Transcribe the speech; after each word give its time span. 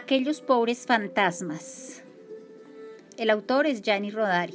Aquellos 0.00 0.40
pobres 0.40 0.86
fantasmas. 0.86 2.04
El 3.16 3.30
autor 3.30 3.66
es 3.66 3.82
Gianni 3.82 4.12
Rodari. 4.12 4.54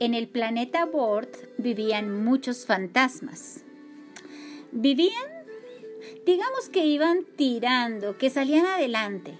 En 0.00 0.12
el 0.14 0.26
planeta 0.26 0.86
Bort 0.86 1.36
vivían 1.56 2.24
muchos 2.24 2.66
fantasmas. 2.66 3.62
Vivían, 4.72 5.28
digamos 6.26 6.68
que 6.68 6.84
iban 6.84 7.24
tirando, 7.36 8.18
que 8.18 8.28
salían 8.28 8.66
adelante. 8.66 9.38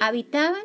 Habitaban 0.00 0.64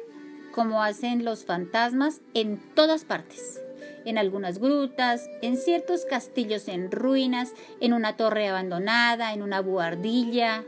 como 0.54 0.82
hacen 0.82 1.26
los 1.26 1.44
fantasmas 1.44 2.22
en 2.34 2.58
todas 2.74 3.04
partes 3.04 3.65
en 4.06 4.18
algunas 4.18 4.60
grutas, 4.60 5.30
en 5.42 5.58
ciertos 5.58 6.06
castillos 6.06 6.68
en 6.68 6.92
ruinas, 6.92 7.54
en 7.80 7.94
una 7.94 8.18
torre 8.18 8.48
abandonada, 8.48 9.34
en 9.34 9.42
una 9.42 9.62
buhardilla. 9.62 10.64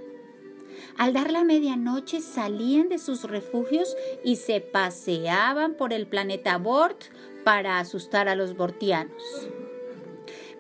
Al 0.97 1.13
dar 1.13 1.31
la 1.31 1.43
medianoche 1.43 2.21
salían 2.21 2.89
de 2.89 2.97
sus 2.97 3.23
refugios 3.23 3.95
y 4.23 4.35
se 4.37 4.61
paseaban 4.61 5.75
por 5.75 5.93
el 5.93 6.07
planeta 6.07 6.57
Bort 6.57 7.03
para 7.43 7.79
asustar 7.79 8.27
a 8.27 8.35
los 8.35 8.55
bortianos. 8.55 9.23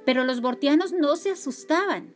Pero 0.05 0.23
los 0.23 0.41
bortianos 0.41 0.93
no 0.93 1.15
se 1.15 1.31
asustaban. 1.31 2.13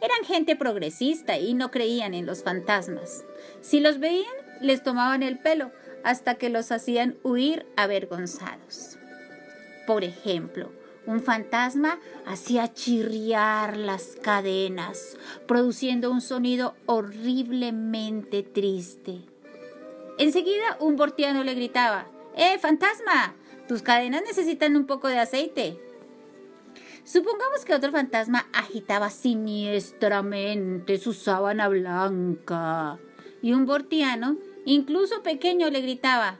Eran 0.00 0.24
gente 0.26 0.56
progresista 0.56 1.38
y 1.38 1.54
no 1.54 1.70
creían 1.70 2.14
en 2.14 2.26
los 2.26 2.42
fantasmas. 2.42 3.24
Si 3.60 3.80
los 3.80 4.00
veían, 4.00 4.32
les 4.60 4.82
tomaban 4.82 5.22
el 5.22 5.38
pelo 5.38 5.70
hasta 6.02 6.34
que 6.34 6.50
los 6.50 6.70
hacían 6.72 7.16
huir 7.22 7.66
avergonzados. 7.76 8.98
Por 9.86 10.04
ejemplo, 10.04 10.70
un 11.06 11.22
fantasma 11.22 11.98
hacía 12.26 12.72
chirriar 12.72 13.76
las 13.76 14.16
cadenas, 14.22 15.18
produciendo 15.46 16.10
un 16.10 16.20
sonido 16.20 16.74
horriblemente 16.86 18.42
triste. 18.42 19.20
Enseguida 20.18 20.76
un 20.80 20.96
bortiano 20.96 21.44
le 21.44 21.54
gritaba, 21.54 22.06
¡Eh, 22.36 22.58
fantasma! 22.58 23.34
Tus 23.68 23.82
cadenas 23.82 24.22
necesitan 24.26 24.76
un 24.76 24.86
poco 24.86 25.08
de 25.08 25.18
aceite. 25.18 25.78
Supongamos 27.04 27.64
que 27.64 27.74
otro 27.74 27.92
fantasma 27.92 28.46
agitaba 28.52 29.10
siniestramente 29.10 30.98
su 30.98 31.12
sábana 31.12 31.68
blanca 31.68 32.98
y 33.42 33.52
un 33.52 33.66
bortiano, 33.66 34.38
incluso 34.64 35.22
pequeño, 35.22 35.68
le 35.68 35.82
gritaba, 35.82 36.38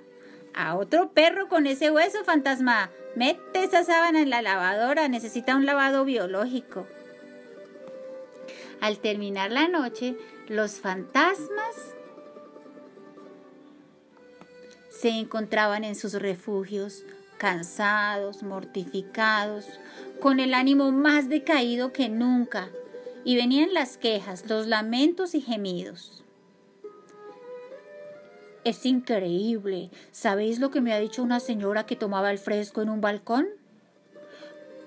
a 0.55 0.77
otro 0.77 1.10
perro 1.12 1.48
con 1.48 1.66
ese 1.66 1.91
hueso, 1.91 2.24
fantasma, 2.24 2.91
Mete 3.16 3.62
esa 3.62 3.84
sábana 3.84 4.22
en 4.22 4.30
la 4.30 4.42
lavadora, 4.42 5.06
necesita 5.06 5.55
un 5.55 5.66
lavado 5.66 6.05
biológico. 6.05 6.88
Al 8.80 8.98
terminar 8.98 9.52
la 9.52 9.69
noche, 9.69 10.16
los 10.48 10.80
fantasmas 10.80 11.94
se 14.91 15.11
encontraban 15.11 15.84
en 15.84 15.94
sus 15.94 16.14
refugios, 16.14 17.05
cansados, 17.39 18.42
mortificados, 18.42 19.66
con 20.20 20.41
el 20.41 20.52
ánimo 20.52 20.91
más 20.91 21.28
decaído 21.28 21.92
que 21.92 22.08
nunca, 22.08 22.68
y 23.24 23.36
venían 23.36 23.72
las 23.74 23.96
quejas, 23.96 24.44
los 24.48 24.66
lamentos 24.66 25.36
y 25.36 25.41
gemidos. 25.41 26.23
Es 28.65 28.87
increíble. 28.87 29.91
¿Sabéis 30.11 30.59
lo 30.59 30.70
que 30.70 30.81
me 30.81 30.93
ha 30.93 30.98
dicho 30.98 31.23
una 31.23 31.39
señora 31.39 31.84
que 31.84 31.97
tomaba 31.97 32.31
el 32.31 32.39
fresco 32.39 32.81
en 32.81 32.89
un 32.89 33.03
balcón? 33.03 33.47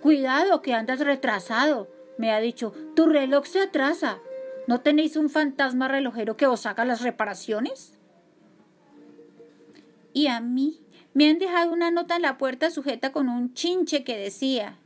Cuidado, 0.01 0.61
que 0.61 0.73
andas 0.73 0.99
retrasado. 0.99 1.87
Me 2.17 2.31
ha 2.31 2.39
dicho, 2.39 2.73
tu 2.95 3.05
reloj 3.05 3.45
se 3.45 3.61
atrasa. 3.61 4.19
¿No 4.65 4.81
tenéis 4.81 5.15
un 5.15 5.29
fantasma 5.29 5.87
relojero 5.87 6.35
que 6.35 6.47
os 6.47 6.65
haga 6.65 6.85
las 6.85 7.01
reparaciones? 7.01 7.93
Y 10.11 10.27
a 10.27 10.41
mí 10.41 10.81
me 11.13 11.29
han 11.29 11.37
dejado 11.37 11.71
una 11.71 11.91
nota 11.91 12.15
en 12.15 12.23
la 12.23 12.37
puerta 12.37 12.71
sujeta 12.71 13.11
con 13.11 13.29
un 13.29 13.53
chinche 13.53 14.03
que 14.03 14.17
decía, 14.17 14.77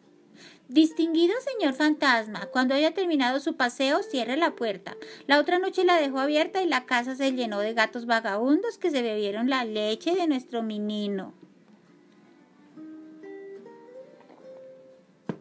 Distinguido 0.72 1.34
señor 1.42 1.74
fantasma, 1.74 2.46
cuando 2.46 2.74
haya 2.74 2.94
terminado 2.94 3.42
su 3.42 3.58
paseo, 3.58 4.04
cierre 4.04 4.38
la 4.38 4.56
puerta. 4.56 4.96
La 5.28 5.38
otra 5.38 5.60
noche 5.60 5.84
la 5.84 5.98
dejó 5.98 6.20
abierta 6.20 6.64
y 6.64 6.66
la 6.66 6.86
casa 6.86 7.14
se 7.14 7.34
llenó 7.34 7.60
de 7.60 7.74
gatos 7.74 8.06
vagabundos 8.06 8.78
que 8.78 8.90
se 8.90 9.02
bebieron 9.02 9.50
la 9.50 9.66
leche 9.66 10.16
de 10.16 10.28
nuestro 10.28 10.64
menino. 10.64 11.34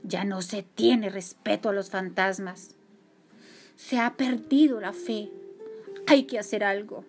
Ya 0.02 0.24
no 0.24 0.42
se 0.42 0.64
tiene 0.64 1.10
respeto 1.10 1.68
a 1.68 1.72
los 1.72 1.90
fantasmas. 1.90 2.74
Se 3.76 4.00
ha 4.00 4.16
perdido 4.16 4.80
la 4.80 4.92
fe. 4.92 5.30
Hay 6.08 6.24
que 6.24 6.40
hacer 6.40 6.64
algo. 6.64 7.04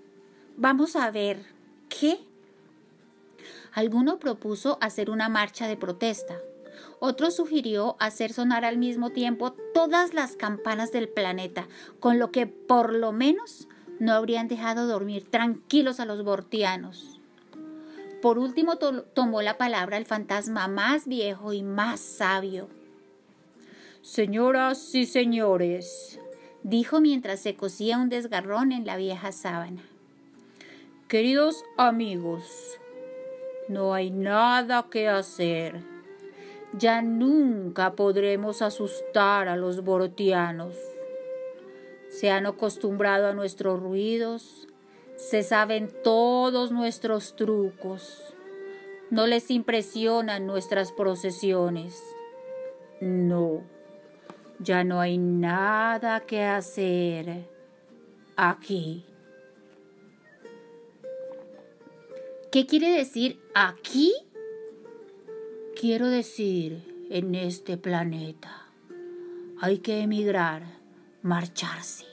Vamos 0.57 0.95
a 0.95 1.09
ver. 1.09 1.43
¿Qué? 1.89 2.19
Alguno 3.73 4.19
propuso 4.19 4.77
hacer 4.79 5.09
una 5.09 5.27
marcha 5.27 5.67
de 5.67 5.75
protesta. 5.75 6.39
Otro 7.03 7.31
sugirió 7.31 7.95
hacer 7.97 8.31
sonar 8.31 8.63
al 8.63 8.77
mismo 8.77 9.09
tiempo 9.09 9.53
todas 9.73 10.13
las 10.13 10.35
campanas 10.35 10.91
del 10.91 11.09
planeta, 11.09 11.67
con 11.99 12.19
lo 12.19 12.31
que 12.31 12.45
por 12.45 12.93
lo 12.93 13.11
menos 13.11 13.67
no 13.99 14.13
habrían 14.13 14.47
dejado 14.47 14.85
dormir 14.85 15.25
tranquilos 15.27 15.99
a 15.99 16.05
los 16.05 16.23
bortianos. 16.23 17.19
Por 18.21 18.37
último 18.37 18.77
tomó 18.77 19.41
la 19.41 19.57
palabra 19.57 19.97
el 19.97 20.05
fantasma 20.05 20.67
más 20.67 21.07
viejo 21.07 21.53
y 21.53 21.63
más 21.63 21.99
sabio. 21.99 22.69
Señoras 24.03 24.93
y 24.93 25.07
señores, 25.07 26.19
dijo 26.61 27.01
mientras 27.01 27.39
se 27.39 27.55
cosía 27.55 27.97
un 27.97 28.09
desgarrón 28.09 28.71
en 28.71 28.85
la 28.85 28.95
vieja 28.95 29.31
sábana. 29.31 29.81
Queridos 31.07 31.63
amigos, 31.77 32.77
no 33.67 33.95
hay 33.95 34.11
nada 34.11 34.85
que 34.91 35.09
hacer 35.09 35.90
ya 36.73 37.01
nunca 37.01 37.93
podremos 37.95 38.61
asustar 38.61 39.47
a 39.47 39.55
los 39.55 39.83
borotianos. 39.83 40.75
Se 42.09 42.29
han 42.29 42.45
acostumbrado 42.45 43.27
a 43.27 43.33
nuestros 43.33 43.79
ruidos, 43.79 44.67
se 45.15 45.43
saben 45.43 45.91
todos 46.03 46.71
nuestros 46.71 47.35
trucos, 47.35 48.33
no 49.09 49.27
les 49.27 49.51
impresionan 49.51 50.45
nuestras 50.45 50.91
procesiones. 50.91 52.01
No, 53.01 53.63
ya 54.59 54.83
no 54.83 54.99
hay 54.99 55.17
nada 55.17 56.21
que 56.21 56.43
hacer 56.43 57.47
aquí. 58.35 59.05
¿Qué 62.51 62.65
quiere 62.65 62.89
decir 62.89 63.39
aquí? 63.53 64.13
Quiero 65.81 66.09
decir, 66.09 67.07
en 67.09 67.33
este 67.33 67.75
planeta 67.75 68.67
hay 69.59 69.79
que 69.79 70.01
emigrar, 70.01 70.61
marcharse. 71.23 72.05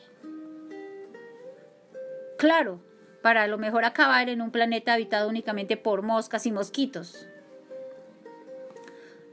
Claro, 2.38 2.80
para 3.20 3.46
lo 3.46 3.58
mejor 3.58 3.84
acabar 3.84 4.30
en 4.30 4.40
un 4.40 4.52
planeta 4.52 4.94
habitado 4.94 5.28
únicamente 5.28 5.76
por 5.76 6.00
moscas 6.00 6.46
y 6.46 6.52
mosquitos. 6.52 7.28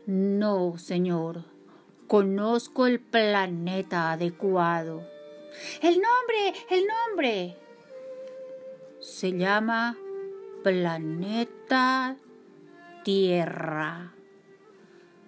No, 0.05 0.77
señor, 0.79 1.45
conozco 2.07 2.87
el 2.87 2.99
planeta 2.99 4.11
adecuado. 4.11 5.07
El 5.81 6.01
nombre, 6.01 6.59
el 6.71 6.83
nombre. 6.85 7.55
Se 8.99 9.31
llama 9.31 9.95
Planeta 10.61 12.17
Tierra. 13.05 14.14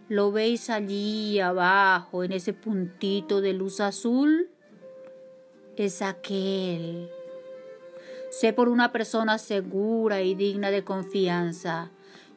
¿Lo 0.09 0.31
veis 0.31 0.69
allí 0.69 1.39
abajo, 1.41 2.23
en 2.23 2.31
ese 2.31 2.53
puntito 2.53 3.41
de 3.41 3.51
luz 3.53 3.81
azul? 3.81 4.49
Es 5.75 6.01
aquel. 6.01 7.09
Sé 8.31 8.53
por 8.53 8.69
una 8.69 8.93
persona 8.93 9.37
segura 9.37 10.21
y 10.21 10.33
digna 10.33 10.71
de 10.71 10.85
confianza 10.85 11.91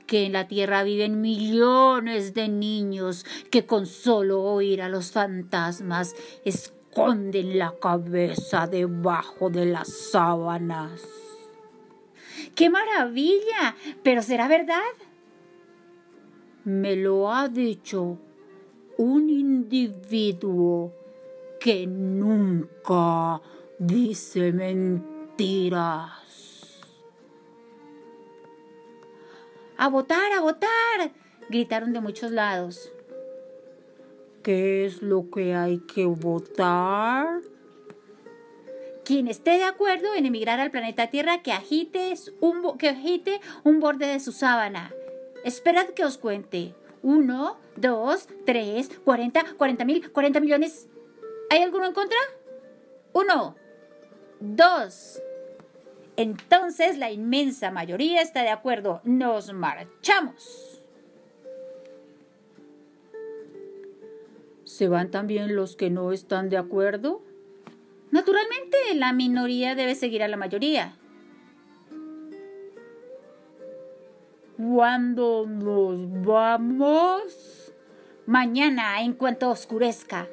que 0.08 0.25
en 0.26 0.32
la 0.32 0.49
tierra 0.49 0.82
viven 0.82 1.20
millones 1.20 2.34
de 2.34 2.49
niños 2.49 3.25
que 3.52 3.64
con 3.64 3.87
solo 3.87 4.43
oír 4.43 4.82
a 4.82 4.88
los 4.88 5.12
fantasmas 5.12 6.16
esconden 6.44 7.56
la 7.56 7.75
cabeza 7.81 8.66
debajo 8.66 9.50
de 9.50 9.66
las 9.66 9.88
sábanas. 10.11 11.02
¡Qué 12.56 12.69
maravilla! 12.69 13.76
¿Pero 14.02 14.23
será 14.23 14.49
verdad? 14.49 14.81
Me 16.64 16.94
lo 16.94 17.32
ha 17.32 17.48
dicho 17.48 18.18
un 18.98 19.30
individuo 19.30 20.92
que 21.58 21.86
nunca 21.86 23.40
dice 23.78 24.52
mentiras. 24.52 26.10
¡A 29.78 29.88
votar, 29.88 30.32
a 30.32 30.40
votar! 30.40 30.68
gritaron 31.48 31.92
de 31.92 32.00
muchos 32.00 32.30
lados. 32.30 32.92
¿Qué 34.42 34.84
es 34.84 35.02
lo 35.02 35.30
que 35.30 35.54
hay 35.54 35.78
que 35.80 36.04
votar? 36.04 37.40
Quien 39.04 39.28
esté 39.28 39.52
de 39.52 39.64
acuerdo 39.64 40.14
en 40.14 40.26
emigrar 40.26 40.60
al 40.60 40.70
planeta 40.70 41.08
Tierra, 41.08 41.42
que 41.42 41.52
agite 41.52 42.14
un, 42.40 42.78
que 42.78 42.90
agite 42.90 43.40
un 43.64 43.80
borde 43.80 44.06
de 44.06 44.20
su 44.20 44.32
sábana. 44.32 44.92
Esperad 45.44 45.88
que 45.90 46.04
os 46.04 46.19
cuente. 46.19 46.75
Uno, 47.02 47.58
dos, 47.76 48.28
tres, 48.44 48.90
cuarenta, 49.04 49.44
cuarenta 49.56 49.84
mil, 49.84 50.12
cuarenta 50.12 50.40
millones. 50.40 50.87
¿Hay 51.48 51.62
alguno 51.62 51.87
en 51.87 51.94
contra? 51.94 52.19
Uno, 53.12 53.56
dos. 54.38 55.20
Entonces 56.16 56.98
la 56.98 57.10
inmensa 57.10 57.70
mayoría 57.70 58.20
está 58.20 58.42
de 58.42 58.50
acuerdo. 58.50 59.00
Nos 59.04 59.52
marchamos. 59.52 60.81
¿Se 64.64 64.88
van 64.88 65.10
también 65.10 65.56
los 65.56 65.75
que 65.76 65.90
no 65.90 66.12
están 66.12 66.50
de 66.50 66.58
acuerdo? 66.58 67.22
Naturalmente, 68.10 68.76
la 68.94 69.12
minoría 69.12 69.75
debe 69.75 69.94
seguir 69.94 70.22
a 70.22 70.28
la 70.28 70.37
mayoría. 70.37 70.96
¿Cuándo 74.60 75.46
nos 75.46 76.22
vamos? 76.22 77.72
Mañana, 78.26 79.00
en 79.00 79.14
cuanto 79.14 79.48
oscurezca. 79.48 80.28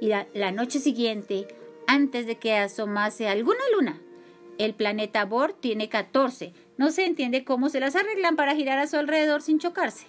Y 0.00 0.06
la, 0.06 0.28
la 0.34 0.52
noche 0.52 0.78
siguiente, 0.78 1.48
antes 1.88 2.26
de 2.26 2.38
que 2.38 2.54
asomase 2.54 3.28
alguna 3.28 3.58
luna. 3.74 3.98
El 4.58 4.74
planeta 4.74 5.24
Bor 5.24 5.52
tiene 5.52 5.88
14. 5.88 6.52
No 6.76 6.92
se 6.92 7.06
entiende 7.06 7.44
cómo 7.44 7.68
se 7.68 7.80
las 7.80 7.96
arreglan 7.96 8.36
para 8.36 8.54
girar 8.54 8.78
a 8.78 8.86
su 8.86 8.98
alrededor 8.98 9.42
sin 9.42 9.58
chocarse. 9.58 10.06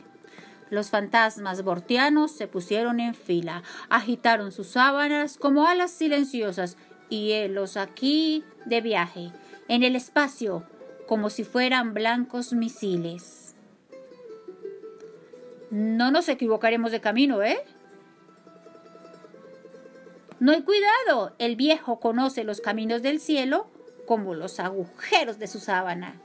Los 0.70 0.92
fantasmas 0.92 1.64
bortianos 1.64 2.32
se 2.32 2.48
pusieron 2.48 3.00
en 3.00 3.16
fila, 3.16 3.64
agitaron 3.90 4.52
sus 4.52 4.68
sábanas 4.68 5.38
como 5.40 5.66
alas 5.66 5.90
silenciosas 5.90 6.78
y 7.10 7.32
helos 7.32 7.76
aquí 7.76 8.44
de 8.66 8.82
viaje, 8.82 9.32
en 9.68 9.84
el 9.84 9.96
espacio, 9.96 10.64
como 11.08 11.30
si 11.30 11.44
fueran 11.44 11.94
blancos 11.94 12.54
misiles. 12.54 13.56
No 15.72 16.12
nos 16.12 16.30
equivocaremos 16.30 16.92
de 16.92 17.02
camino, 17.02 17.42
¿eh? 17.42 17.58
No 20.40 20.52
hay 20.52 20.62
cuidado, 20.62 21.34
el 21.40 21.56
viejo 21.56 22.00
conoce 22.00 22.44
los 22.44 22.62
caminos 22.62 23.02
del 23.02 23.20
cielo 23.20 23.68
como 24.06 24.36
los 24.36 24.60
agujeros 24.60 25.40
de 25.40 25.48
su 25.48 25.60
sábana. 25.60 26.22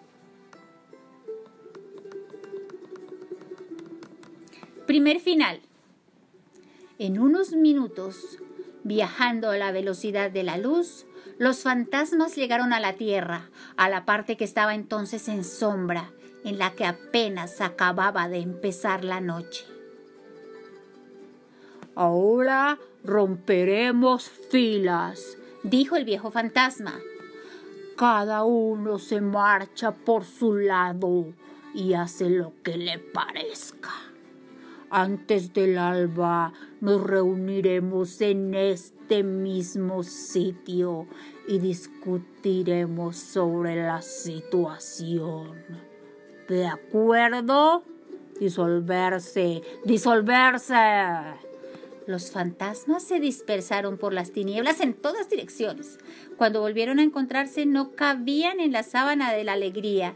Primer 4.86 5.20
final. 5.20 5.60
En 6.98 7.18
unos 7.18 7.52
minutos, 7.52 8.38
viajando 8.84 9.50
a 9.50 9.56
la 9.56 9.72
velocidad 9.72 10.30
de 10.30 10.42
la 10.42 10.58
luz, 10.58 11.06
los 11.42 11.64
fantasmas 11.64 12.36
llegaron 12.36 12.72
a 12.72 12.78
la 12.78 12.92
Tierra, 12.92 13.50
a 13.76 13.88
la 13.88 14.04
parte 14.04 14.36
que 14.36 14.44
estaba 14.44 14.76
entonces 14.76 15.26
en 15.26 15.42
sombra, 15.42 16.12
en 16.44 16.56
la 16.56 16.70
que 16.70 16.86
apenas 16.86 17.60
acababa 17.60 18.28
de 18.28 18.38
empezar 18.38 19.02
la 19.02 19.20
noche. 19.20 19.66
Ahora 21.96 22.78
romperemos 23.02 24.30
filas, 24.52 25.36
dijo 25.64 25.96
el 25.96 26.04
viejo 26.04 26.30
fantasma. 26.30 27.00
Cada 27.96 28.44
uno 28.44 29.00
se 29.00 29.20
marcha 29.20 29.90
por 29.90 30.24
su 30.24 30.54
lado 30.54 31.34
y 31.74 31.94
hace 31.94 32.30
lo 32.30 32.52
que 32.62 32.76
le 32.76 33.00
parezca. 33.00 33.90
Antes 34.94 35.54
del 35.54 35.78
alba 35.78 36.52
nos 36.82 37.02
reuniremos 37.02 38.20
en 38.20 38.54
este 38.54 39.22
mismo 39.22 40.02
sitio 40.02 41.06
y 41.48 41.58
discutiremos 41.58 43.16
sobre 43.16 43.76
la 43.76 44.02
situación. 44.02 45.62
¿De 46.48 46.66
acuerdo? 46.66 47.82
Disolverse, 48.38 49.62
disolverse. 49.84 50.74
Los 52.06 52.30
fantasmas 52.30 53.04
se 53.04 53.20
dispersaron 53.20 53.96
por 53.96 54.12
las 54.12 54.32
tinieblas 54.32 54.80
en 54.80 54.94
todas 54.94 55.30
direcciones. 55.30 55.98
Cuando 56.36 56.60
volvieron 56.60 56.98
a 56.98 57.02
encontrarse 57.02 57.64
no 57.66 57.92
cabían 57.92 58.58
en 58.60 58.72
la 58.72 58.82
sábana 58.82 59.32
de 59.32 59.44
la 59.44 59.52
alegría. 59.52 60.14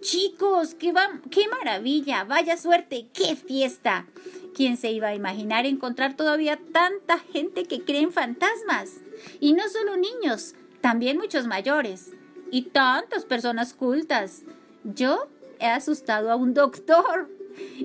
Chicos, 0.00 0.74
qué, 0.74 0.92
qué 1.30 1.48
maravilla, 1.48 2.24
vaya 2.24 2.56
suerte, 2.56 3.06
qué 3.12 3.36
fiesta. 3.36 4.06
¿Quién 4.56 4.78
se 4.78 4.90
iba 4.90 5.08
a 5.08 5.14
imaginar 5.14 5.66
encontrar 5.66 6.16
todavía 6.16 6.58
tanta 6.72 7.18
gente 7.18 7.64
que 7.64 7.84
cree 7.84 8.00
en 8.00 8.10
fantasmas? 8.10 9.02
Y 9.38 9.52
no 9.52 9.68
solo 9.68 9.98
niños, 9.98 10.54
también 10.80 11.18
muchos 11.18 11.46
mayores. 11.46 12.14
Y 12.50 12.62
tantas 12.62 13.26
personas 13.26 13.74
cultas. 13.74 14.44
Yo 14.82 15.28
he 15.60 15.66
asustado 15.66 16.30
a 16.30 16.36
un 16.36 16.54
doctor. 16.54 17.28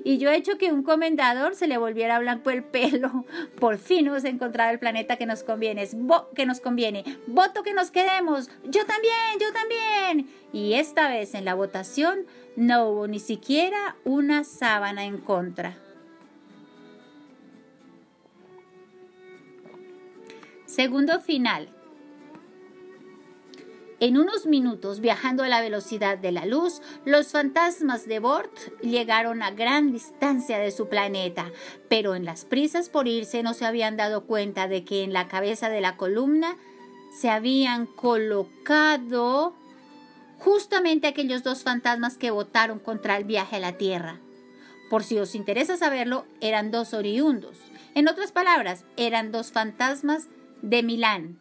Y 0.05 0.17
yo 0.17 0.29
he 0.29 0.37
hecho 0.37 0.57
que 0.57 0.71
un 0.71 0.83
comendador 0.83 1.55
se 1.55 1.67
le 1.67 1.77
volviera 1.77 2.19
blanco 2.19 2.51
el 2.51 2.63
pelo. 2.63 3.25
Por 3.59 3.77
fin 3.77 4.07
hemos 4.07 4.23
encontrado 4.23 4.71
el 4.71 4.79
planeta 4.79 5.17
que 5.17 5.25
nos 5.25 5.43
conviene. 5.43 5.89
que 6.35 6.45
nos 6.45 6.61
conviene. 6.61 7.03
Voto 7.27 7.63
que 7.63 7.73
nos 7.73 7.91
quedemos. 7.91 8.49
Yo 8.63 8.85
también, 8.85 9.39
yo 9.41 9.51
también. 9.51 10.29
Y 10.53 10.75
esta 10.75 11.09
vez 11.09 11.33
en 11.33 11.43
la 11.43 11.53
votación 11.53 12.19
no 12.55 12.87
hubo 12.87 13.07
ni 13.07 13.19
siquiera 13.19 13.97
una 14.05 14.45
sábana 14.45 15.03
en 15.03 15.17
contra. 15.17 15.77
Segundo 20.73 21.19
final. 21.19 21.67
En 23.99 24.17
unos 24.17 24.45
minutos, 24.45 25.01
viajando 25.01 25.43
a 25.43 25.49
la 25.49 25.59
velocidad 25.59 26.17
de 26.17 26.31
la 26.31 26.45
luz, 26.45 26.81
los 27.03 27.27
fantasmas 27.27 28.07
de 28.07 28.19
Bort 28.19 28.57
llegaron 28.81 29.43
a 29.43 29.51
gran 29.51 29.91
distancia 29.91 30.59
de 30.59 30.71
su 30.71 30.87
planeta, 30.87 31.51
pero 31.89 32.15
en 32.15 32.23
las 32.23 32.45
prisas 32.45 32.87
por 32.87 33.09
irse 33.09 33.43
no 33.43 33.53
se 33.53 33.65
habían 33.65 33.97
dado 33.97 34.23
cuenta 34.23 34.69
de 34.69 34.85
que 34.85 35.03
en 35.03 35.11
la 35.11 35.27
cabeza 35.27 35.67
de 35.67 35.81
la 35.81 35.97
columna 35.97 36.55
se 37.19 37.29
habían 37.29 37.85
colocado 37.85 39.53
justamente 40.39 41.07
aquellos 41.07 41.43
dos 41.43 41.63
fantasmas 41.63 42.17
que 42.17 42.31
votaron 42.31 42.79
contra 42.79 43.17
el 43.17 43.25
viaje 43.25 43.57
a 43.57 43.59
la 43.59 43.73
Tierra. 43.73 44.21
Por 44.89 45.03
si 45.03 45.19
os 45.19 45.35
interesa 45.35 45.75
saberlo, 45.75 46.23
eran 46.39 46.71
dos 46.71 46.93
oriundos. 46.93 47.57
En 47.93 48.07
otras 48.07 48.31
palabras, 48.31 48.85
eran 48.95 49.33
dos 49.33 49.51
fantasmas 49.51 50.29
de 50.61 50.83
Milán, 50.83 51.37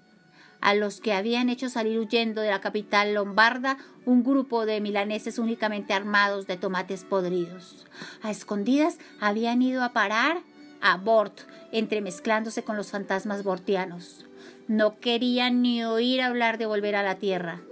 a 0.60 0.74
los 0.74 1.00
que 1.00 1.14
habían 1.14 1.48
hecho 1.48 1.70
salir 1.70 1.98
huyendo 1.98 2.42
de 2.42 2.50
la 2.50 2.60
capital 2.60 3.14
lombarda 3.14 3.78
un 4.04 4.22
grupo 4.22 4.66
de 4.66 4.80
milaneses 4.80 5.38
únicamente 5.38 5.94
armados 5.94 6.46
de 6.46 6.56
tomates 6.56 7.04
podridos. 7.04 7.86
A 8.22 8.30
escondidas 8.30 8.98
habían 9.20 9.62
ido 9.62 9.82
a 9.82 9.92
parar 9.92 10.42
a 10.82 10.96
Bort, 10.98 11.40
entremezclándose 11.72 12.62
con 12.62 12.76
los 12.76 12.90
fantasmas 12.90 13.42
bortianos. 13.42 14.26
No 14.68 15.00
querían 15.00 15.62
ni 15.62 15.84
oír 15.84 16.20
hablar 16.20 16.58
de 16.58 16.66
volver 16.66 16.94
a 16.94 17.02
la 17.02 17.16
tierra. 17.16 17.62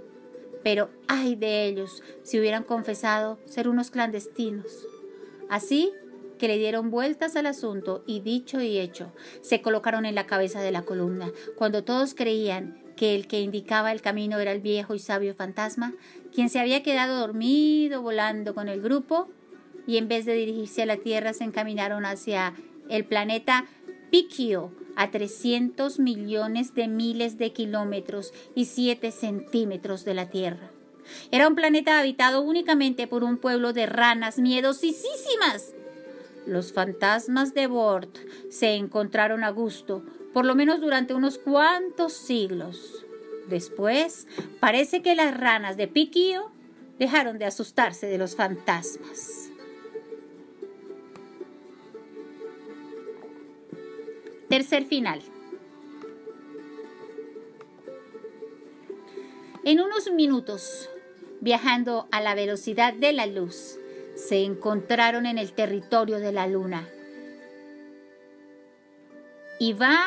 Pero 0.63 0.89
ay 1.07 1.35
de 1.35 1.65
ellos 1.65 2.03
si 2.23 2.39
hubieran 2.39 2.63
confesado 2.63 3.39
ser 3.45 3.69
unos 3.69 3.91
clandestinos. 3.91 4.87
Así 5.49 5.93
que 6.39 6.47
le 6.47 6.57
dieron 6.57 6.89
vueltas 6.89 7.35
al 7.35 7.45
asunto 7.45 8.03
y 8.07 8.21
dicho 8.21 8.59
y 8.61 8.79
hecho, 8.79 9.13
se 9.41 9.61
colocaron 9.61 10.05
en 10.05 10.15
la 10.15 10.25
cabeza 10.25 10.61
de 10.61 10.71
la 10.71 10.81
columna. 10.81 11.31
Cuando 11.55 11.83
todos 11.83 12.15
creían 12.15 12.81
que 12.95 13.13
el 13.13 13.27
que 13.27 13.41
indicaba 13.41 13.91
el 13.91 14.01
camino 14.01 14.39
era 14.39 14.51
el 14.51 14.61
viejo 14.61 14.95
y 14.95 14.99
sabio 14.99 15.35
fantasma, 15.35 15.93
quien 16.33 16.49
se 16.49 16.59
había 16.59 16.81
quedado 16.81 17.19
dormido 17.19 18.01
volando 18.01 18.55
con 18.55 18.67
el 18.67 18.81
grupo, 18.81 19.29
y 19.85 19.97
en 19.97 20.07
vez 20.07 20.25
de 20.25 20.33
dirigirse 20.33 20.81
a 20.81 20.85
la 20.85 20.97
Tierra 20.97 21.33
se 21.33 21.43
encaminaron 21.43 22.05
hacia 22.05 22.53
el 22.89 23.05
planeta 23.05 23.65
Piquio, 24.09 24.71
a 24.95 25.11
300 25.11 25.99
millones 25.99 26.73
de 26.73 26.87
miles 26.87 27.37
de 27.37 27.53
kilómetros 27.53 28.33
y 28.53 28.65
7 28.65 29.11
centímetros 29.11 30.03
de 30.03 30.13
la 30.13 30.29
Tierra. 30.29 30.71
Era 31.31 31.47
un 31.47 31.55
planeta 31.55 31.99
habitado 31.99 32.41
únicamente 32.41 33.07
por 33.07 33.23
un 33.23 33.37
pueblo 33.37 33.71
de 33.71 33.85
ranas 33.85 34.39
miedosísimas 34.39 35.73
los 36.45 36.73
fantasmas 36.73 37.53
de 37.53 37.67
Bort 37.67 38.17
se 38.49 38.75
encontraron 38.75 39.43
a 39.43 39.49
gusto, 39.49 40.03
por 40.33 40.45
lo 40.45 40.55
menos 40.55 40.81
durante 40.81 41.13
unos 41.13 41.37
cuantos 41.37 42.13
siglos. 42.13 43.05
Después, 43.47 44.27
parece 44.59 45.01
que 45.01 45.15
las 45.15 45.35
ranas 45.35 45.77
de 45.77 45.87
Piquio 45.87 46.51
dejaron 46.99 47.39
de 47.39 47.45
asustarse 47.45 48.07
de 48.07 48.17
los 48.17 48.35
fantasmas. 48.35 49.49
Tercer 54.49 54.85
final. 54.85 55.21
En 59.63 59.79
unos 59.81 60.11
minutos, 60.11 60.89
viajando 61.41 62.07
a 62.11 62.21
la 62.21 62.35
velocidad 62.35 62.93
de 62.93 63.13
la 63.13 63.25
luz, 63.25 63.78
se 64.27 64.43
encontraron 64.43 65.25
en 65.25 65.37
el 65.37 65.53
territorio 65.53 66.19
de 66.19 66.31
la 66.31 66.47
luna. 66.47 66.87
y 69.59 69.73
va 69.73 69.99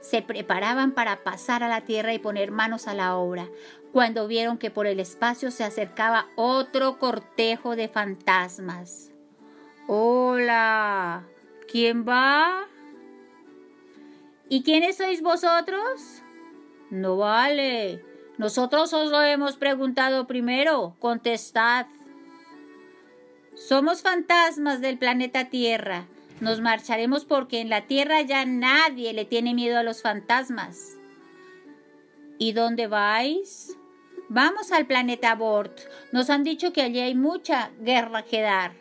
se 0.00 0.22
preparaban 0.22 0.92
para 0.92 1.24
pasar 1.24 1.62
a 1.62 1.68
la 1.68 1.82
tierra 1.82 2.14
y 2.14 2.18
poner 2.18 2.52
manos 2.52 2.86
a 2.86 2.94
la 2.94 3.16
obra, 3.16 3.48
cuando 3.92 4.28
vieron 4.28 4.56
que 4.56 4.70
por 4.70 4.86
el 4.86 5.00
espacio 5.00 5.50
se 5.50 5.64
acercaba 5.64 6.28
otro 6.36 6.98
cortejo 6.98 7.74
de 7.74 7.88
fantasmas. 7.88 9.10
Hola, 9.88 11.24
¿quién 11.68 12.06
va? 12.06 12.66
¿Y 14.48 14.62
quiénes 14.62 14.96
sois 14.96 15.22
vosotros? 15.22 16.22
No 16.90 17.16
vale. 17.16 18.04
Nosotros 18.38 18.92
os 18.92 19.10
lo 19.10 19.22
hemos 19.22 19.56
preguntado 19.56 20.28
primero. 20.28 20.94
Contestad. 21.00 21.86
Somos 23.56 24.02
fantasmas 24.02 24.82
del 24.82 24.98
planeta 24.98 25.46
Tierra. 25.46 26.04
Nos 26.40 26.60
marcharemos 26.60 27.24
porque 27.24 27.60
en 27.60 27.70
la 27.70 27.86
Tierra 27.86 28.20
ya 28.20 28.44
nadie 28.44 29.14
le 29.14 29.24
tiene 29.24 29.54
miedo 29.54 29.78
a 29.78 29.82
los 29.82 30.02
fantasmas. 30.02 30.98
¿Y 32.38 32.52
dónde 32.52 32.86
vais? 32.86 33.74
Vamos 34.28 34.72
al 34.72 34.86
planeta 34.86 35.34
Bort. 35.34 35.80
Nos 36.12 36.28
han 36.28 36.44
dicho 36.44 36.74
que 36.74 36.82
allí 36.82 37.00
hay 37.00 37.14
mucha 37.14 37.70
guerra 37.80 38.24
que 38.24 38.42
dar. 38.42 38.74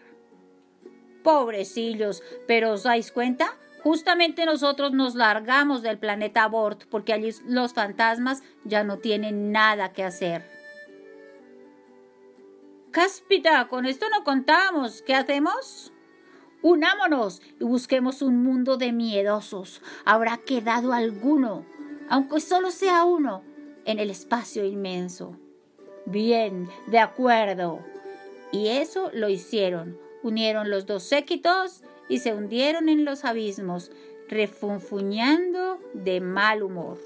Pobrecillos, 1.23 2.21
pero 2.45 2.73
¿os 2.73 2.83
dais 2.83 3.13
cuenta? 3.13 3.55
Justamente 3.81 4.45
nosotros 4.45 4.91
nos 4.91 5.15
largamos 5.15 5.83
del 5.83 5.97
planeta 5.99 6.49
Bort 6.49 6.83
porque 6.89 7.13
allí 7.13 7.29
los 7.47 7.73
fantasmas 7.73 8.43
ya 8.65 8.83
no 8.83 8.97
tienen 8.97 9.53
nada 9.53 9.93
que 9.93 10.03
hacer. 10.03 10.54
Cáspita, 12.95 13.67
con 13.67 13.85
esto 13.85 14.05
no 14.09 14.23
contamos. 14.23 15.01
¿Qué 15.01 15.13
hacemos? 15.15 15.91
Unámonos 16.61 17.41
y 17.59 17.65
busquemos 17.65 18.21
un 18.21 18.41
mundo 18.41 18.77
de 18.77 18.93
miedosos. 18.93 19.81
Habrá 20.05 20.37
quedado 20.37 20.93
alguno, 20.93 21.65
aunque 22.07 22.39
solo 22.39 22.71
sea 22.71 23.03
uno, 23.03 23.43
en 23.83 23.99
el 23.99 24.09
espacio 24.09 24.63
inmenso. 24.63 25.35
Bien, 26.05 26.69
de 26.87 26.99
acuerdo. 26.99 27.81
Y 28.53 28.69
eso 28.69 29.11
lo 29.13 29.27
hicieron. 29.27 29.99
Unieron 30.23 30.69
los 30.69 30.85
dos 30.85 31.03
séquitos 31.03 31.83
y 32.07 32.19
se 32.19 32.33
hundieron 32.33 32.87
en 32.87 33.03
los 33.03 33.25
abismos, 33.25 33.91
refunfuñando 34.29 35.79
de 35.93 36.21
mal 36.21 36.63
humor. 36.63 36.97